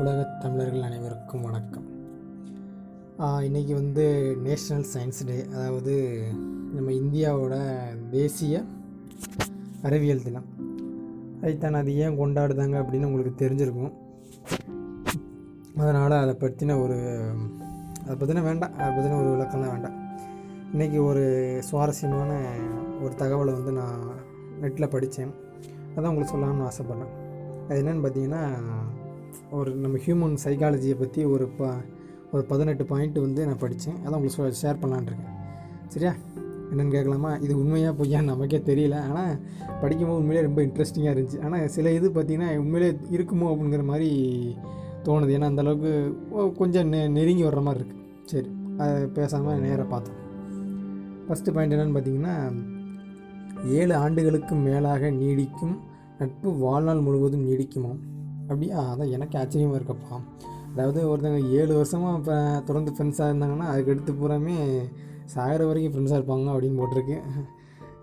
உலகத் 0.00 0.40
தமிழர்கள் 0.40 0.82
அனைவருக்கும் 0.82 1.40
வணக்கம். 1.40 1.84
இன்றைக்கி 3.18 3.74
வந்து 3.74 4.36
நேஷ்னல் 4.44 4.84
சயின்ஸ் 4.94 5.26
டே 5.26 5.46
அதாவது 5.54 6.22
நம்ம 6.74 6.90
இந்தியாவோட 6.90 7.76
தேசிய 8.10 8.64
அறிவியல் 9.82 10.22
தினம். 10.22 10.44
அதுதான் 11.42 11.74
அது 11.74 11.94
ஏன் 11.94 12.18
கொண்டாடுதாங்க 12.18 12.78
அப்படின்னு 12.78 13.04
உங்களுக்கு 13.04 13.48
தெரிஞ்சிருக்கும். 13.48 13.92
அதனால் 15.76 16.10
அதை 16.10 16.34
பற்றின 16.34 16.82
ஒரு 16.82 17.30
அதை 18.08 18.28
பற்றின 18.28 18.42
வேண்டாம் 18.42 18.78
அதை 18.78 19.04
பற்றின 19.04 19.20
ஒரு 19.20 19.28
விளக்கம்லாம் 19.28 19.70
வேண்டாம். 19.70 20.18
இன்றைக்கி 20.74 21.06
ஒரு 21.06 21.56
சுவாரஸ்யமான 21.62 22.50
ஒரு 23.02 23.14
தகவலை 23.14 23.52
வந்து 23.52 23.72
நான் 23.72 24.00
நெட்டில் 24.62 24.90
படித்தேன். 24.90 25.34
அதான் 25.96 26.08
உங்களுக்கு 26.08 26.38
சொல்லலாம்னு 26.38 26.70
ஆசைப்பட்றேன். 26.70 27.18
அது 27.70 27.82
என்னென்னு 27.82 27.96
பார்த்தீங்கன்னா 27.96 28.48
ஒரு 29.50 29.70
நம்ம 29.74 29.98
ஹியூமன் 30.06 30.36
சைக்காலஜியை 30.44 30.96
பற்றி 30.98 31.24
ஒரு 31.24 31.46
ப 31.58 31.70
ஒரு 32.32 32.42
பதினெட்டு 32.42 32.84
பாயிண்ட் 32.84 33.18
வந்து 33.18 33.46
நான் 33.46 33.58
படித்தேன் 33.58 33.98
அதான் 34.02 34.18
உங்களுக்கு 34.18 34.60
ஷேர் 34.62 34.80
பண்ணலான்னு 34.82 35.10
இருக்கேன். 35.10 35.32
சரியா? 35.88 36.12
என்னென்னு 36.70 36.94
கேட்கலாமா? 36.96 37.30
இது 37.36 37.52
உண்மையாக 37.58 37.94
பொய்யா? 37.94 38.20
நமக்கே 38.20 38.58
தெரியல. 38.58 38.96
ஆனால் 39.08 39.32
படிக்கும்போது 39.80 40.20
உண்மையிலே 40.20 40.44
ரொம்ப 40.46 40.60
இன்ட்ரெஸ்டிங்காக 40.62 41.14
இருந்துச்சு. 41.14 41.40
ஆனால் 41.44 41.68
சில 41.68 41.92
இது 41.92 42.08
பார்த்திங்கன்னா 42.08 42.50
உண்மையிலே 42.56 42.90
இருக்குமோ 43.16 43.48
அப்படிங்கிற 43.52 43.84
மாதிரி 43.84 44.10
தோணுது. 45.06 45.34
ஏன்னா 45.36 45.48
அந்தளவுக்கு 45.50 45.92
கொஞ்சம் 46.56 46.88
நெ 46.88 47.08
நெருங்கி 47.08 47.44
வர்ற 47.44 47.62
மாதிரி 47.62 47.80
இருக்குது 47.80 47.98
சரி 48.26 48.50
அதை 48.78 49.06
பேசாமல் 49.06 49.60
நேராக 49.60 49.86
பார்த்தோம் 49.88 50.18
ஃபஸ்ட்டு 51.26 51.54
பாயிண்ட் 51.54 51.74
என்னென்னு 51.74 51.96
பார்த்தீங்கன்னா 51.96 52.36
ஏழு 53.78 53.94
ஆண்டுகளுக்கு 53.96 54.54
மேலாக 54.54 55.10
நீடிக்கும் 55.10 55.74
நட்பு 56.18 56.48
வாழ்நாள் 56.58 57.00
முழுவதும் 57.00 57.46
நீடிக்குமாம். 57.46 58.00
அப்படியா? 58.50 58.78
அதான் 58.92 59.12
எனக்கு 59.16 59.38
ஆச்சரியமாக 59.40 59.78
இருக்கப்பா. 59.78 60.16
அதாவது 60.72 61.00
ஒருத்தங்க 61.10 61.40
ஏழு 61.58 61.72
வருஷமாக 61.76 62.18
இப்போ 62.18 62.34
தொடர்ந்து 62.68 62.90
ஃப்ரெண்ட்ஸாக 62.96 63.30
இருந்தாங்கன்னா 63.30 63.66
அதுக்கடுத்து 63.72 64.12
பூராமே 64.20 64.56
சாகிற 65.34 65.66
வரைக்கும் 65.68 65.92
ஃப்ரெண்ட்ஸாக 65.94 66.18
இருப்பாங்க 66.20 66.48
அப்படின்னு 66.54 66.80
போட்டிருக்கு. 66.80 67.16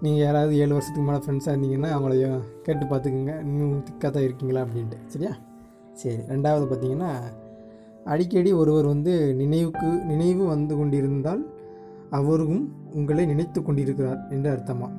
நீங்கள் 0.04 0.24
யாராவது 0.26 0.54
ஏழு 0.64 0.74
வருஷத்துக்கு 0.78 1.08
மேலே 1.10 1.22
ஃப்ரெண்ட்ஸாக 1.26 1.54
இருந்தீங்கன்னா 1.54 1.90
அவங்கள 1.96 2.14
கேட்டு 2.66 2.86
பார்த்துக்குங்க. 2.86 3.34
இன்னும் 3.48 3.84
திக்காக 3.88 4.12
தான் 4.16 4.26
இருக்கீங்களா 4.28 4.64
அப்படின்ட்டு. 4.66 5.00
சரியா? 5.14 5.34
சரி 6.02 6.22
ரெண்டாவது 6.34 6.66
பார்த்தீங்கன்னா 6.72 7.12
அடிக்கடி 8.14 8.52
ஒருவர் 8.54 8.88
வந்து 8.94 9.14
நினைவுக்கு 9.42 9.90
நினைவு 10.12 10.44
வந்து 10.46 10.74
கொண்டிருந்தால் 10.78 11.44
அவரும் 12.20 12.62
உங்களை 13.00 13.24
நினைத்து 13.26 13.60
கொண்டிருக்கிறார் 13.62 14.22
என்று 14.36 14.50
அர்த்தமா? 14.56 14.90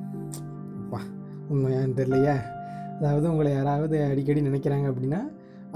அப்பா 0.81 0.99
உண்மையான்னு 1.51 1.97
தெரியலையே. 1.99 2.35
அதாவது 2.99 3.25
உங்களை 3.31 3.51
யாராவது 3.53 3.97
அடிக்கடி 4.11 4.41
நினைக்கிறாங்க 4.41 4.87
அப்படின்னா 4.91 5.21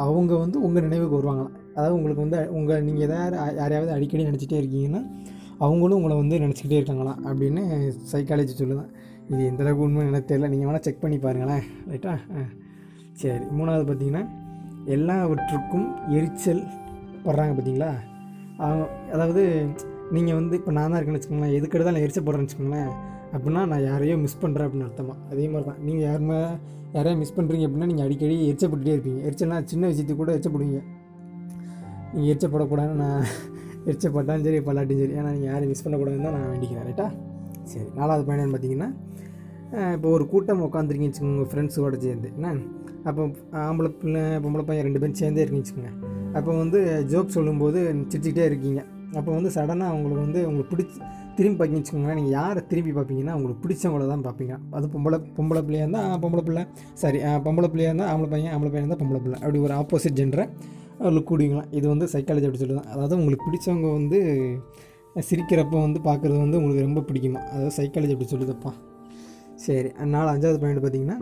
அவங்க 0.06 0.34
வந்து 0.44 0.58
உங்கள் 0.66 0.86
நினைவுக்கு 0.88 1.18
வருவாங்களாம். 1.20 1.56
அதாவது 1.76 1.96
உங்களுக்கு 1.98 2.24
வந்து 2.26 2.40
உங்கள் 2.58 2.84
நீங்கள் 2.88 3.06
எதாவது 3.08 3.36
யாரையாவது 3.62 3.92
அடிக்கடி 3.96 4.24
நினச்சிட்டே 4.30 4.60
இருக்கீங்கன்னா 4.62 5.02
அவங்களும் 5.66 5.98
உங்களை 6.00 6.16
வந்து 6.22 6.38
நினச்சிக்கிட்டே 6.44 6.80
இருக்காங்களாம் 6.82 7.20
அப்படின்னு 7.30 7.64
சைக்காலஜி 8.12 8.54
சொல்லுதான். 8.62 8.92
இது 9.32 9.42
எந்தளவுக்கு 9.50 9.86
உண்மை 9.88 10.06
எனக்கு 10.08 10.30
தெரியல. 10.32 10.50
நீங்கள் 10.54 10.70
வேணால் 10.70 10.86
செக் 10.88 11.04
பண்ணி 11.04 11.18
பாருங்களேன். 11.26 11.64
ரைட்டா 11.92 12.14
சரி 13.22 13.46
மூணாவது 13.58 13.86
பார்த்தீங்கன்னா 13.90 14.24
எல்லாவற்றுக்கும் 14.96 15.88
எரிச்சல் 16.18 16.64
படுறாங்க 17.26 17.54
பார்த்தீங்களா? 17.58 17.92
அதாவது 19.14 19.44
நீங்கள் 20.16 20.38
வந்து 20.40 20.56
இப்போ 20.60 20.72
நான் 20.78 20.92
தான் 20.92 21.00
இருக்கேன்னு 21.00 21.20
வச்சுக்கோங்களேன். 21.20 21.58
எதுக்கு 21.58 21.78
எடுத்தாலும் 21.78 22.04
எரிச்சல் 22.06 22.26
போடுறேன்னு 22.26 22.48
வச்சுக்கோங்களேன். 22.48 22.92
அப்படின்னா 23.34 23.62
நான் 23.72 23.86
யாரையோ 23.90 24.16
மிஸ் 24.24 24.42
பண்ணுறேன் 24.44 24.66
அப்படின்னு 24.68 24.88
அர்த்தமாக 24.90 25.18
அதே 25.32 25.46
மாதிரி 25.52 25.66
தான் 25.70 25.80
நீங்கள் 25.88 26.06
யாருமே 26.10 26.38
யாரையா 26.96 27.16
மிஸ் 27.22 27.36
பண்ணுறீங்க 27.38 27.66
அப்படின்னா 27.68 27.88
நீங்கள் 27.92 28.06
அடிக்கடி 28.08 28.36
எரிச்சப்பட்டுட்டே 28.50 28.94
இருப்பீங்க. 28.96 29.20
எரிச்சல்னா 29.28 29.58
சின்ன 29.72 29.84
விஷயத்துக்கு 29.92 30.22
கூட 30.24 30.32
எரிச்சப்படுவீங்க. 30.36 30.82
நீங்கள் 32.14 32.32
எரிச்சப்படக்கூடாதுன்னு 32.34 33.02
நான் 33.04 33.24
எரிச்சப்பட்டாலும் 33.90 34.46
சரி 34.48 34.60
பல்லாட்டியும் 34.68 35.02
சரி. 35.04 35.14
ஏன்னா 35.20 35.30
நீங்கள் 35.36 35.50
யாரையும் 35.52 35.72
மிஸ் 35.72 35.84
பண்ணக்கூடாதுன்னு 35.86 36.28
தான் 36.28 36.38
நான் 36.38 36.50
வேண்டிக்கிறேன். 36.52 36.86
ரைட்டா 36.90 37.08
சரி. 37.72 37.88
நாலாவது 38.00 38.24
பயணம்னு 38.30 38.54
பார்த்தீங்கன்னா 38.56 38.90
இப்போ 39.96 40.08
ஒரு 40.16 40.26
கூட்டம் 40.32 40.64
உட்காந்துருக்கீங்க 40.68 41.12
வச்சுக்கோங்க 41.12 41.36
உங்கள் 41.36 41.52
ஃப்ரெண்ட்ஸோட 41.52 41.98
சேர்ந்து. 42.06 42.30
என்ன? 42.38 42.52
அப்போ 43.10 43.22
ஆம்பளை 43.68 43.90
பிள்ளை 44.02 44.22
பொம்பளை 44.44 44.64
பையன் 44.68 44.86
ரெண்டு 44.88 45.00
பேரும் 45.02 45.20
சேர்ந்தே 45.22 45.42
இருக்கீங்க 45.44 45.64
வச்சுக்கோங்க. 45.64 45.94
அப்போ 46.38 46.52
வந்து 46.62 46.80
ஜோக் 47.14 47.36
சொல்லும்போது 47.38 47.80
சிரிச்சுக்கிட்டே 48.12 48.46
இருக்கீங்க. 48.52 48.82
அப்போ 49.20 49.30
வந்து 49.38 49.50
சடனாக 49.56 49.92
அவங்களுக்கு 49.94 50.24
வந்து 50.26 50.42
உங்களுக்கு 50.50 50.72
பிடிச்சி 50.74 50.98
திரும்பி 51.38 51.58
பார்க்க 51.60 51.80
வச்சுக்கோங்களேன் 51.80 52.18
நீங்கள் 52.20 52.36
யாரை 52.40 52.62
திரும்பி 52.72 52.92
பார்ப்பீங்கன்னா 52.98 53.36
உங்களுக்கு 53.38 53.62
பிடிச்சவங்கள 53.64 54.08
தான் 54.14 54.24
பார்ப்பீங்க. 54.28 54.56
அது 54.78 54.88
பொம்பளை 54.96 55.18
பொம்பளை 55.38 55.62
பிள்ளையாக 55.68 55.86
இருந்தால் 55.86 56.22
பொம்பளை 56.24 56.44
பிள்ளை. 56.48 56.64
சாரி 57.02 57.20
பொம்பளை 57.48 57.70
பிள்ளையாக 57.74 57.92
இருந்தால் 57.92 58.12
ஆம்பளை 58.14 58.30
பையன் 58.34 58.54
ஆம்பளை 58.56 58.72
பையன் 58.74 58.86
இருந்தால் 58.86 59.02
பொம்பளை 59.04 59.22
பிள்ளை. 59.26 59.40
அப்படி 59.44 59.62
ஒரு 59.68 59.76
ஆப்போசிட் 59.82 60.18
ஜென்டரை 60.22 60.46
லுக் 61.16 61.30
கூடிங்களா 61.30 61.64
இது 61.78 61.86
வந்து 61.94 62.06
சைக்காலஜி 62.16 62.48
அப்படி 62.48 62.62
சொல்லுதான் 62.64 62.90
அதாவது 62.94 63.14
உங்களுக்கு 63.22 63.48
பிடிச்சவங்க 63.48 63.88
வந்து 64.00 64.20
சிரிக்கிறப்போ 65.30 65.78
வந்து 65.86 66.00
பார்க்குறது 66.10 66.38
வந்து 66.44 66.60
உங்களுக்கு 66.60 66.86
ரொம்ப 66.88 67.02
பிடிக்குமா? 67.10 67.42
அதாவது 67.54 67.74
சைக்காலஜி 67.80 68.14
அப்படி 68.16 68.30
சொல்லுதப்பா. 68.34 68.72
சரி 69.66 69.90
நாலு 70.14 70.30
அஞ்சாவது 70.36 70.62
பாயிண்ட் 70.62 70.84
பார்த்தீங்கன்னா 70.86 71.20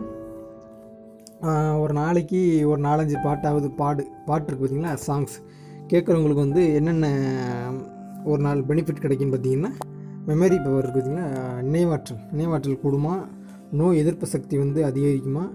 ஒரு 1.82 1.92
நாளைக்கு 2.00 2.40
ஒரு 2.72 2.80
நாலஞ்சு 2.86 3.16
பாட்டாவது 3.24 3.68
பாடு 3.80 4.02
பாட்டு 4.28 4.46
இருக்குது 4.48 4.64
பார்த்தீங்களா? 4.64 4.92
சாங்ஸ் 5.06 5.34
கேட்குறவங்களுக்கு 5.88 6.44
வந்து 6.46 6.74
என்னென்ன 6.74 7.06
ஒரு 8.24 8.42
நாள் 8.42 8.64
பெனிஃபிட் 8.64 9.02
கிடைக்குன்னு 9.02 9.34
பார்த்தீங்கன்னா 9.34 9.70
மெமரி 10.26 10.64
பவர் 10.64 10.86
இருக்குது 10.86 10.94
பார்த்தீங்கன்னா 10.94 11.28
நினைவாற்றல். 11.62 12.20
நினைவாற்றல் 12.36 12.78
கூடுமா? 12.84 13.14
நோய் 13.72 13.98
எதிர்ப்பு 13.98 14.26
சக்தி 14.26 14.58
வந்து 14.58 14.84
அதிகரிக்குமா? 14.84 15.50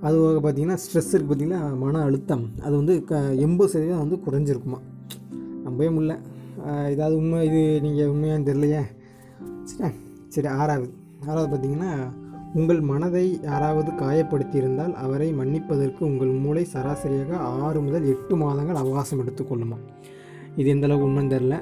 அதுவாக 0.00 0.52
பார்த்திங்கன்னா 0.52 0.78
ஸ்ட்ரெஸ் 0.84 1.12
இருக்குது 1.12 1.30
பார்த்திங்கன்னா 1.30 1.76
மன 1.76 2.00
அழுத்தம். 2.02 2.50
அது 2.62 2.76
வந்து 2.76 3.04
க 3.04 3.16
எண்பது 3.34 3.70
சதவீதம் 3.70 3.98
வந்து 3.98 4.18
குறைஞ்சிருக்குமா? 4.26 4.78
நம்பவே 5.64 5.88
முடியல. 5.96 6.18
ஏதாவது 6.88 7.16
உண்மை 7.16 7.46
இது 7.46 7.80
நீங்கள் 7.82 8.08
உண்மையான்னு 8.08 8.46
தெரியலையே. 8.48 8.82
சரி 9.64 9.94
சரி 10.28 10.46
ஆறாவது. 10.46 10.94
ஆறாவது 11.26 11.50
பார்த்திங்கன்னா 11.52 11.90
உங்கள் 12.54 12.80
மனதை 12.80 13.40
யாராவது 13.42 13.90
காயப்படுத்தியிருந்தால் 13.92 14.94
அவரை 14.94 15.28
மன்னிப்பதற்கு 15.32 16.02
உங்கள் 16.04 16.32
மூளை 16.38 16.64
சராசரியாக 16.74 17.38
ஆறு 17.62 17.80
முதல் 17.80 18.04
எட்டு 18.04 18.36
மாதங்கள் 18.36 18.76
அவகாசம் 18.76 19.20
எடுத்துக்கொள்ளுமா 19.22 19.78
இது 20.56 20.68
எந்தளவுக்கு 20.74 21.06
உண்மைன்னு 21.08 21.34
தெரில 21.34 21.56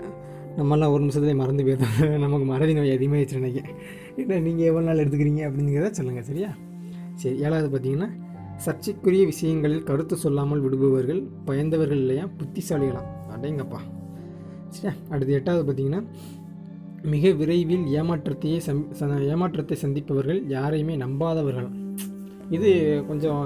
நம்மளாம் 0.56 0.92
ஒரு 0.92 1.02
நிமிஷத்துலேயே 1.04 1.34
மறந்து 1.34 1.62
போயிருந்தோம் 1.62 2.18
நமக்கு 2.24 2.46
மறதி 2.46 2.72
நோய் 2.74 2.94
அதிகமாகிடுச்சு 2.96 3.36
நினைக்கிறேன். 3.36 3.76
இல்லை 4.16 4.36
நீங்கள் 4.40 4.66
எவ்வளோ 4.66 4.86
நாள் 4.86 5.02
எடுத்துக்கிறீங்க 5.02 5.42
அப்படிங்கிறத 5.48 5.90
சொல்லுங்கள் 5.90 6.26
சரியா? 6.30 6.50
சரி 7.14 7.36
ஏழாவது 7.42 7.68
பார்த்தீங்கன்னா 7.68 8.08
சர்ச்சைக்குரிய 8.64 9.24
விஷயங்களில் 9.26 9.82
கருத்து 9.82 10.16
சொல்லாமல் 10.16 10.60
விடுபவர்கள் 10.60 11.20
பயந்தவர்கள் 11.46 11.96
இல்லையா? 11.96 12.24
புத்திசாலிகளாம் 12.40 13.08
அடேங்கப்பா. 13.36 13.80
சரியா? 14.68 14.92
அடுத்து 15.10 15.34
எட்டாவது 15.34 15.64
பார்த்தீங்கன்னா 15.68 16.02
மிக 17.02 17.30
விரைவில் 17.30 17.84
ஏமாற்றத்தையே 17.86 18.58
சம் 18.58 18.90
ஏமாற்றத்தை 19.20 19.76
சந்திப்பவர்கள் 19.82 20.48
யாரையுமே 20.48 20.96
நம்பாதவர்கள். 20.96 21.68
இது 22.50 23.02
கொஞ்சம் 23.08 23.40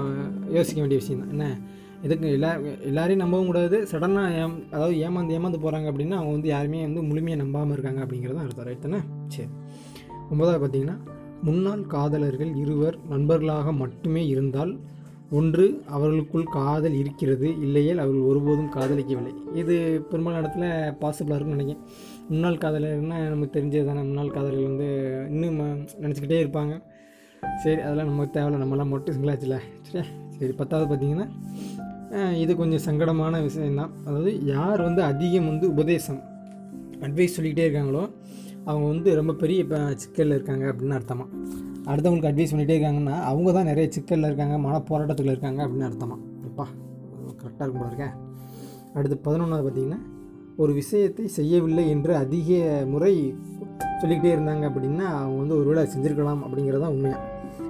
யோசிக்க 0.51 0.79
வேண்டிய 0.79 0.99
விஷயம் 0.99 1.19
தான். 1.19 1.29
என்ன? 1.29 1.59
எதுக்கு 2.01 2.31
எல்லா 2.31 2.57
எல்லாரையும் 2.81 3.23
நம்பவும் 3.23 3.45
கூடாது. 3.45 3.87
சடனாக 3.91 4.35
ஏம் 4.35 4.63
அதாவது 4.71 4.95
ஏமாந்து 4.95 5.39
ஏமாந்து 5.39 5.61
போகிறாங்க 5.61 5.91
அப்படின்னா 5.91 6.11
அவங்க 6.11 6.31
வந்து 6.31 6.47
யாருமே 6.47 6.81
வந்து 6.81 7.01
முழுமையாக 7.01 7.43
நம்பாமல் 7.43 7.71
இருக்காங்க 7.71 8.03
அப்படிங்கிறது 8.05 8.35
தான் 8.35 8.45
அர்த்தம். 8.45 8.65
ரைட் 8.65 8.81
தானே? 8.81 8.99
சரி. 9.27 9.47
ஒன்பதாவது 10.29 10.67
பார்த்தீங்கன்னா 10.67 10.97
முன்னாள் 11.41 11.87
காதலர்கள் 11.87 12.55
இருவர் 12.55 12.97
நண்பர்களாக 13.09 13.71
மட்டுமே 13.71 14.27
இருந்தால் 14.27 14.79
ஒன்று 15.37 15.65
அவர்களுக்குள் 15.95 16.45
காதல் 16.55 16.97
இருக்கிறது 17.01 17.47
இல்லையேல் 17.65 18.01
அவர்கள் 18.03 18.27
ஒருபோதும் 18.31 18.73
காதலிக்கவில்லை. 18.75 19.33
இது 19.61 19.75
பெரும்பாலான 20.09 20.41
இடத்துல 20.43 20.65
பாசிபிளாக 21.01 21.37
இருக்குன்னு 21.37 21.57
நினைக்கிறேன். 21.57 21.85
முன்னாள் 22.31 22.61
காதலர்னால் 22.63 23.31
நமக்கு 23.33 23.55
தெரிஞ்சது 23.57 23.87
தானே 23.89 24.03
முன்னாள் 24.09 24.35
காதலர்கள் 24.35 24.69
வந்து 24.71 24.89
இன்னும் 25.33 25.57
நினச்சிக்கிட்டே 26.03 26.41
இருப்பாங்க. 26.43 26.75
சரி 27.63 27.81
அதெல்லாம் 27.85 28.09
நமக்கு 28.11 28.35
தேவையில்ல 28.37 28.61
நம்மளாம் 28.61 28.93
மட்டும் 28.93 29.15
சிங்களாச்சுல 29.15 29.57
சரியா 29.87 30.05
சரி 30.37 30.53
பத்தாவது 30.61 30.87
பார்த்தீங்கன்னா 30.91 31.27
இது 32.43 32.51
கொஞ்சம் 32.61 32.83
சங்கடமான 32.87 33.41
விஷயந்தான் 33.49 33.93
அதாவது 34.07 34.31
யார் 34.55 34.81
வந்து 34.87 35.01
அதிகம் 35.11 35.49
வந்து 35.51 35.65
உபதேசம் 35.73 36.21
அட்வைஸ் 37.05 37.35
சொல்லிக்கிட்டே 37.35 37.67
இருக்காங்களோ 37.67 38.03
அவங்க 38.65 38.85
வந்து 38.87 39.15
ரொம்ப 39.15 39.33
பெரிய 39.33 39.59
இப்போ 39.59 39.79
சிக்கலில் 39.95 40.35
இருக்காங்க 40.35 40.65
அப்படின்னு 40.65 40.95
அர்த்தமாக 40.95 41.29
அடுத்தவங்களுக்கு 41.85 42.29
அட்வைஸ் 42.31 42.53
பண்ணிகிட்டே 42.53 42.75
இருக்காங்கன்னா 42.75 43.15
அவங்க 43.23 43.51
தான் 43.51 43.63
நிறைய 43.63 43.91
சிக்கலில் 43.91 44.25
இருக்காங்க 44.25 44.57
மன 44.57 44.79
போராட்டத்தில் 44.81 45.27
இருக்காங்க 45.27 45.59
அப்படின்னு 45.65 45.87
அர்த்தமாக 45.87 46.19
அப்பா 46.45 46.65
கரெக்டாக 47.41 47.63
இருக்கும் 47.63 47.81
போல 47.81 47.91
இருக்கேன் 47.91 48.13
அடுத்து 48.93 49.17
பதினொன்றாவது 49.25 49.65
பார்த்திங்கன்னா 49.65 50.01
ஒரு 50.57 50.73
விஷயத்தை 50.73 51.27
செய்யவில்லை 51.29 51.89
என்று 51.89 52.15
அதிக 52.15 52.49
முறை 52.85 53.13
சொல்லிக்கிட்டே 53.97 54.35
இருந்தாங்க 54.35 54.63
அப்படின்னா 54.69 55.07
அவங்க 55.15 55.37
வந்து 55.37 55.57
ஒரு 55.57 55.67
வேளை 55.67 55.87
செஞ்சுருக்கலாம் 55.93 56.43
அப்படிங்கிறதான் 56.43 56.93
உண்மையாக 56.93 57.23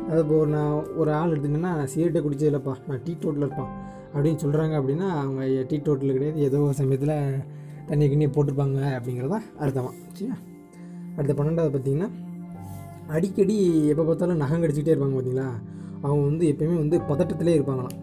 அது 0.09 0.19
இப்போ 0.19 0.35
ஒரு 0.37 0.49
நான் 0.49 0.71
ஒரு 0.95 1.11
ஆள் 1.11 1.31
எடுத்துக்கிட்டேன்னா 1.31 1.73
நான் 1.73 1.87
சிகரெட்டை 1.87 2.21
குடிச்சதில்லப்பா 2.21 2.73
நான் 2.87 3.03
டீ 3.03 3.13
டோட்டில் 3.15 3.45
இருப்பான் 3.45 3.71
அப்படின்னு 4.13 4.41
சொல்கிறாங்க 4.41 4.73
அப்படின்னா 4.79 5.07
அவங்க 5.17 5.41
டீ 5.63 5.77
டோட்டில் 5.77 6.13
கிடையாது 6.13 6.41
ஏதோ 6.41 6.59
ஒரு 6.61 6.73
சமயத்தில் 6.73 7.15
தண்ணி 7.87 8.05
கிண்ணி 8.07 8.27
போட்டிருப்பாங்க 8.29 8.79
அப்படிங்கிறதான் 8.95 9.47
அர்த்தமாக 9.59 9.93
சரியா? 10.13 10.35
அடுத்த 11.15 11.33
பன்னெண்டாவது 11.39 11.71
பார்த்திங்கன்னா 11.75 12.09
அடிக்கடி 13.15 13.55
எப்போ 13.91 14.03
பார்த்தாலும் 14.03 14.41
நகம் 14.43 14.61
கடிச்சிக்கிட்டே 14.63 14.93
இருப்பாங்க 14.95 15.15
பார்த்தீங்களா? 15.17 15.47
அவங்க 16.05 16.23
வந்து 16.29 16.45
எப்பயுமே 16.51 16.77
வந்து 16.83 16.97
பதட்டத்திலே 17.09 17.55
இருப்பாங்களாம். 17.57 17.97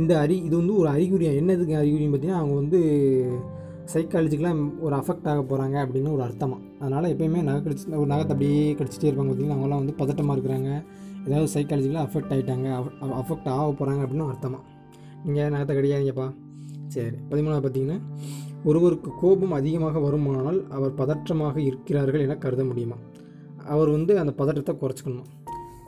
இந்த 0.00 0.12
அறி 0.22 0.36
இது 0.46 0.54
வந்து 0.60 0.74
ஒரு 0.80 0.88
அறிகுறியாக 0.94 1.38
என்னதுக்கு 1.40 1.74
அறிகுறின்னு 1.80 2.12
பார்த்தீங்கன்னா 2.12 2.42
அவங்க 2.42 2.54
வந்து 2.62 2.80
சைக்காலஜிக்கெலாம் 3.92 4.60
ஒரு 4.86 4.94
அஃபெக்ட் 5.00 5.28
ஆக 5.30 5.40
போகிறாங்க 5.50 5.76
அப்படின்னு 5.84 6.10
ஒரு 6.16 6.22
அர்த்தமாக 6.26 6.60
அதனால் 6.82 7.08
எப்பயுமே 7.12 7.40
நகை 7.46 7.60
கடிச்சு 7.64 7.86
ஒரு 8.02 8.10
நகத்தை 8.12 8.32
அப்படியே 8.34 8.60
கடிச்சிட்டே 8.80 9.08
இருப்பாங்க 9.08 9.30
பார்த்தீங்கன்னா 9.30 9.56
அவங்களாம் 9.58 9.82
வந்து 9.82 9.94
பதட்டமாக 10.02 10.36
இருக்கிறாங்க. 10.36 10.70
ஏதாவது 11.26 11.48
சைக்காலஜிக்கலாக 11.54 12.06
அஃபெக்ட் 12.08 12.32
ஆகிட்டாங்க 12.34 12.68
அஃபெக்ட் 13.22 13.48
ஆக 13.54 13.66
போகிறாங்க 13.80 14.00
அப்படின்னு 14.04 14.28
அர்த்தமாக 14.32 14.62
நீங்கள் 15.24 15.52
நகத்தை 15.54 15.74
கடிக்காதீங்கப்பா. 15.78 16.28
சரி 16.94 17.16
பதிமூணாவது 17.30 17.64
பார்த்தீங்கன்னா 17.64 17.98
ஒருவருக்கு 18.64 19.10
கோபம் 19.20 19.52
அதிகமாக 19.52 19.98
வருமானால் 19.98 20.58
அவர் 20.68 20.94
பதற்றமாக 20.94 21.56
இருக்கிறார்கள் 21.60 22.20
என 22.20 22.36
கருத 22.36 22.64
முடியுமா? 22.64 22.96
அவர் 23.66 23.88
வந்து 23.88 24.18
அந்த 24.18 24.32
பதட்டத்தை 24.32 24.74
குறைச்சிக்கணும். 24.74 25.28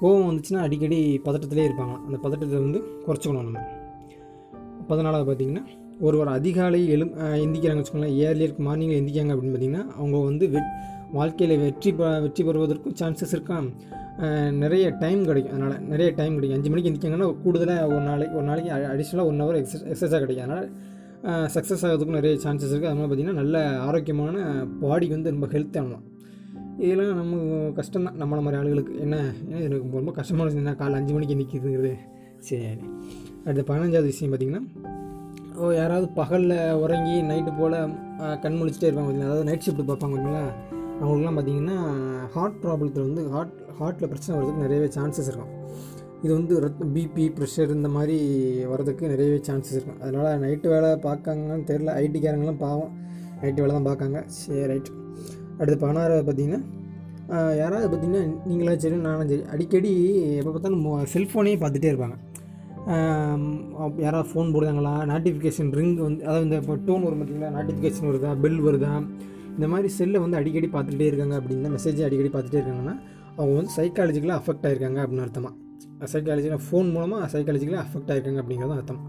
கோபம் 0.00 0.26
வந்துச்சுன்னா 0.28 0.60
அடிக்கடி 0.60 0.98
பதட்டத்திலே 1.24 1.64
இருப்பாங்க. 1.68 1.94
அந்த 2.06 2.16
பதட்டத்தை 2.16 2.58
வந்து 2.58 2.80
குறைச்சிக்கணும் 3.06 3.42
நம்ம. 3.42 3.62
பதினாலாவது 4.88 5.28
பார்த்தீங்கன்னா 5.30 5.64
ஒருவர் 6.00 6.28
அதிகாலை 6.28 6.88
எழு 6.88 7.04
அஹ் 7.04 7.38
எந்திக்கிறாங்கன்னு 7.44 7.82
வச்சுக்கோங்களேன் 7.82 8.16
ஏர்லியர் 8.22 8.54
மார்னிங்கில் 8.68 9.00
எந்திக்காங்க 9.00 9.32
அப்படின்னு 9.34 9.54
பார்த்தீங்கன்னா 9.54 9.84
அவங்க 9.96 10.18
வந்து 10.18 10.48
வெ 10.48 10.60
வாழ்க்கையில் 11.12 11.58
வெற்றி 11.58 11.90
பெ 11.92 12.20
வெற்றி 12.20 12.44
பெறுவதற்கும் 12.44 12.96
சான்சஸ் 13.00 13.34
இருக்கான் 13.36 13.66
நிறைய 14.54 14.86
டைம் 15.02 15.20
கிடைக்கும். 15.24 15.54
அதனால் 15.54 15.82
நிறைய 15.82 16.08
டைம் 16.16 16.34
கிடைக்கும். 16.34 16.58
அஞ்சு 16.58 16.70
மணிக்கு 16.70 16.90
எந்திக்காங்கன்னா 16.90 17.28
கூடுதலாக 17.42 17.86
ஒரு 17.86 18.00
நாளைக்கு 18.00 18.36
ஒரு 18.36 18.46
நாளைக்கு 18.46 18.72
அடிஷ்னலாக 18.72 19.24
ஒன் 19.24 19.40
ஹவர் 19.40 19.60
எக்ஸஸ் 19.60 19.86
எக்ஸஸாக 19.92 20.20
கிடைக்கும். 20.24 20.46
அதனால் 20.46 20.68
சக்ஸஸ் 21.54 21.84
ஆகிறதுக்கும் 21.84 22.10
நிறைய 22.10 22.36
சான்சஸ் 22.36 22.72
இருக்குது 22.72 22.90
அதனால் 22.90 23.06
பார்த்திங்கன்னா 23.06 23.32
நல்ல 23.32 23.56
ஆரோக்கியமான 23.78 24.36
பாடிக்கு 24.80 25.14
வந்து 25.14 25.30
ரொம்ப 25.30 25.46
ஹெல்த்தாகலாம் 25.46 26.06
இதெல்லாம் 26.78 27.14
நம்ம 27.14 27.36
கஷ்டம் 27.72 28.02
தான் 28.02 28.16
நம்மள 28.16 28.40
மாதிரி 28.40 28.60
ஆளுகளுக்கு 28.60 28.98
என்ன 28.98 29.16
எனக்கு 29.58 29.96
ரொம்ப 29.96 30.12
கஷ்டமான 30.12 30.44
விஷயம் 30.44 30.64
தான் 30.64 30.76
காலை 30.76 30.98
அஞ்சு 30.98 31.14
மணிக்கு 31.14 31.34
நிற்கிதுங்கிறது 31.34 31.92
சரி. 32.38 32.70
அடுத்த 33.44 33.72
பதினஞ்சாவது 33.72 34.06
விஷயம் 34.06 34.32
பார்த்திங்கன்னா 34.32 34.62
ஓ 35.56 35.72
யாராவது 35.72 36.08
பகலில் 36.12 36.74
உறங்கி 36.74 37.22
நைட்டு 37.22 37.56
போல் 37.58 37.76
கண் 38.40 38.56
முழிச்சிட்டே 38.60 38.86
இருப்பாங்க 38.86 39.06
பார்த்தீங்களா 39.06 39.30
அதாவது 39.30 39.44
நைட் 39.44 39.60
ஷிஃப்ட் 39.60 39.82
பார்ப்பாங்க 39.82 40.14
பார்த்தீங்களா 40.14 40.44
அவங்களுக்குலாம் 41.00 41.38
பார்த்தீங்கன்னா 41.38 41.76
ஹார்ட் 42.32 42.58
ப்ராப்ளத்தில் 42.62 43.02
வந்து 43.02 43.28
ஹார்ட் 43.28 43.54
ஹார்ட்டில் 43.78 44.08
பிரச்சனை 44.08 44.32
வர்றதுக்கு 44.36 44.62
நிறையவே 44.62 44.86
சான்சஸ் 44.86 45.28
இருக்கும். 45.28 45.52
இது 46.22 46.32
வந்து 46.38 46.54
ரத்த 46.64 46.86
பிபி 46.96 47.24
ப்ரெஷர் 47.36 47.70
இந்த 47.76 47.88
மாதிரி 47.94 48.16
வர்றதுக்கு 48.72 49.10
நிறையவே 49.12 49.38
சான்சஸ் 49.48 49.76
இருக்கும் 49.76 50.00
அதனால் 50.04 50.40
நைட்டு 50.42 50.68
வேலை 50.74 50.90
பார்க்காங்கன்னு 51.06 51.64
தெரில 51.70 51.94
ஐடிக்காரங்களாம் 52.02 52.60
பாவம். 52.66 52.92
நைட்டு 53.40 53.62
வேலை 53.62 53.72
தான் 53.76 53.88
பார்க்காங்க 53.88 54.18
சரி 54.38 54.66
ரைட் 54.72 54.90
அடுத்து 55.58 55.78
பதினாறாவது 55.84 56.24
பார்த்தீங்கன்னா 56.28 56.60
யாராவது 57.62 57.86
பார்த்தீங்கன்னா 57.90 58.22
நீங்களா 58.48 58.72
சரி 58.84 58.96
நானும் 59.08 59.30
சரி 59.32 59.44
அடிக்கடி 59.54 59.90
எப்போ 60.40 60.50
பார்த்தாலும் 60.54 60.86
செல்ஃபோனே 61.14 61.54
பார்த்துட்டே 61.62 61.90
இருப்பாங்க. 61.92 62.16
யாராவது 64.04 64.28
ஃபோன் 64.30 64.52
போடுறாங்களா? 64.54 64.92
நோட்டிஃபிகேஷன் 65.10 65.70
ரிங் 65.78 65.92
வந்து 66.06 66.22
அதாவது 66.28 66.46
இந்த 66.46 66.56
இப்போ 66.62 66.74
டோன் 66.88 67.04
வரும் 67.06 67.20
பார்த்தீங்களா? 67.20 67.50
நோட்டிஃபிகேஷன் 67.56 68.08
வருதா? 68.10 68.30
பெல் 68.44 68.60
வருதா? 68.68 68.92
இந்த 69.56 69.66
மாதிரி 69.72 69.88
செல்லை 69.98 70.18
வந்து 70.24 70.38
அடிக்கடி 70.40 70.70
பார்த்துட்டே 70.76 71.08
இருக்காங்க 71.10 71.34
அப்படின்னா 71.40 71.72
மெசேஜை 71.76 72.04
அடிக்கடி 72.08 72.30
பார்த்துட்டே 72.36 72.60
இருக்காங்கன்னா 72.60 72.96
அவங்க 73.38 73.54
வந்து 73.60 73.74
சைக்காலஜிக்கலாக 73.78 74.40
அஃபெக்ட் 74.42 74.66
ஆகிருக்காங்க 74.68 75.00
அப்படின்னு 75.04 75.26
அர்த்தமாக 75.26 75.54
சைக்காலஜிக்கலாக 76.12 76.62
ஃபோன் 76.68 76.90
மூலமாக 76.90 77.28
சைக்காலஜிக்கலாக 77.32 77.84
அஃபெக்ட் 77.86 78.10
ஆகிருக்காங்க 78.12 78.42
அப்படிங்கிறது 78.42 78.76
அர்த்தம். 78.78 79.02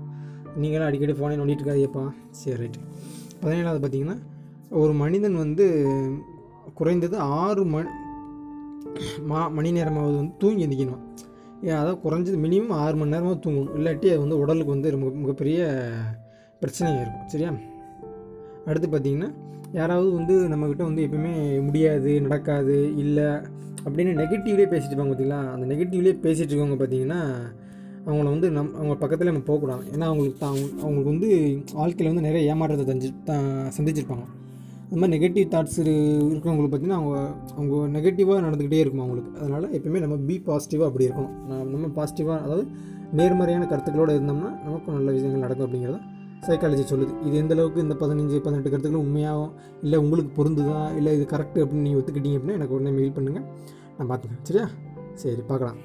நீங்களும் 0.55 0.87
அடிக்கடி 0.87 1.13
ஃபோனை 1.19 1.35
நோண்டிட்டு 1.39 1.63
இருக்காதியப்பா 1.63 2.03
சரி 2.31 2.57
ரைட் 2.61 2.79
பதினேழாவது 3.41 3.81
பார்த்தீங்கன்னா 3.83 4.17
ஒரு 4.81 4.93
மனிதன் 4.93 5.35
வந்து 5.35 5.65
குறைந்தது 6.73 7.17
ஆறு 7.17 7.63
மணி 7.65 7.89
மா 9.29 9.47
மணி 9.47 9.71
நேரமாவது 9.71 10.15
வந்து 10.15 10.33
தூங்கி 10.37 10.65
எந்திக்கணும். 10.65 11.01
ஏன் 11.61 11.77
அதாவது 11.81 11.97
குறைஞ்சது 12.03 12.37
மினிமம் 12.45 12.79
ஆறு 12.83 12.95
மணி 12.95 13.13
நேரமாக 13.13 13.37
தூங்கணும். 13.45 13.75
இல்லாட்டி 13.77 14.07
அது 14.13 14.19
வந்து 14.19 14.37
உடலுக்கு 14.37 14.71
வந்து 14.71 14.91
ரொம்ப 14.91 15.07
மிகப்பெரிய 15.09 15.59
பிரச்சனையாக 16.61 17.01
இருக்கும். 17.01 17.27
சரியா? 17.27 17.51
அடுத்து 18.65 18.87
பார்த்திங்கன்னா 18.87 19.29
யாராவது 19.71 20.09
வந்து 20.11 20.33
நம்மக்கிட்ட 20.49 20.83
வந்து 20.83 21.05
எப்பவுமே 21.07 21.63
முடியாது 21.63 22.21
நடக்காது 22.21 22.97
இல்லை 22.97 23.27
அப்படின்னு 23.85 24.11
நெகட்டிவ்லேயே 24.21 24.67
பேசிட்டு 24.73 24.91
இருப்பாங்க 24.91 25.11
பார்த்தீங்களா? 25.13 25.41
அந்த 25.55 25.65
நெகட்டிவ்லேயே 25.71 26.15
பேசிகிட்டு 26.25 26.53
இருக்கவங்க 26.53 26.77
பார்த்தீங்கன்னா 26.81 27.21
அவங்கள 28.05 28.27
வந்து 28.35 28.47
நம் 28.55 28.71
அவங்க 28.79 28.95
பக்கத்தில் 29.01 29.29
நம்ம 29.31 29.43
போகக்கூடாது. 29.49 29.83
ஏன்னா 29.93 30.05
அவங்களுக்கு 30.11 30.39
தான் 30.45 30.55
அவங்களுக்கு 30.83 31.11
வந்து 31.13 31.29
வாழ்க்கையில் 31.79 32.11
வந்து 32.11 32.25
நிறைய 32.27 32.49
ஏமாற்றத்தை 32.53 32.85
தஞ்சு 32.91 33.09
தான் 33.29 33.45
சந்திச்சிருப்பாங்க. 33.77 34.25
அந்த 34.85 34.97
மாதிரி 35.01 35.13
நெகட்டிவ் 35.15 35.45
தாட்ஸ் 35.53 35.77
இருக்கிறவங்களுக்கு 35.83 36.71
பார்த்தீங்கன்னா 36.73 36.99
அவங்க 37.01 37.15
அவங்க 37.57 37.75
நெகட்டிவாக 37.97 38.41
நடந்துக்கிட்டே 38.47 38.81
இருக்கும் 38.83 39.03
அவங்களுக்கு? 39.05 39.31
அதனால் 39.41 39.67
எப்பயுமே 39.77 40.01
நம்ம 40.05 40.17
பி 40.29 40.35
பாசிட்டிவாக 40.49 40.89
அப்படி 40.91 41.07
இருக்கணும். 41.09 41.35
நம்ம 41.75 41.91
பாசிட்டிவாக 41.99 42.39
அதாவது 42.47 42.65
நேர்மறையான 43.19 43.67
கருத்துக்களோடு 43.71 44.17
இருந்தோம்னா 44.17 44.51
நமக்கும் 44.65 44.97
நல்ல 44.97 45.09
விஷயங்கள் 45.17 45.45
நடக்கும் 45.45 45.65
அப்படிங்கிறத 45.67 45.99
சைக்காலஜி 46.47 46.83
சொல்லுது. 46.91 47.13
இது 47.25 47.35
எந்த 47.37 47.53
அளவுக்கு 47.53 47.81
இந்த 47.81 47.95
பதினஞ்சு 48.01 48.37
பதினெட்டு 48.47 48.69
கருத்துக்களும் 48.69 49.05
உண்மையாகும் 49.05 49.51
இல்லை 49.83 49.99
உங்களுக்கு 49.99 50.31
பொருந்துதா? 50.39 50.95
இல்லை 50.97 51.13
இது 51.17 51.25
கரெக்டு 51.37 51.61
அப்படின்னு 51.63 51.85
நீங்கள் 51.87 52.01
ஒத்துக்கிட்டீங்க 52.01 52.39
அப்படின்னா 52.39 52.59
எனக்கு 52.59 52.77
உடனே 52.79 52.93
மெயில் 52.99 53.15
பண்ணுங்கள் 53.17 53.47
நான் 53.97 54.11
பார்த்துக்கேன் 54.11 54.45
சரியா? 54.49 54.67
சரி 55.13 55.41
பார்க்கலாம். 55.47 55.79